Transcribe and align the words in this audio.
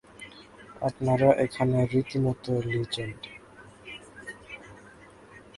আপনারা 0.81 1.29
এখানে 1.45 1.77
রীতিমত 1.91 2.43
লিজেন্ড। 2.71 3.21